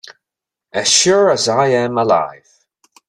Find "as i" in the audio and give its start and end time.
1.29-1.67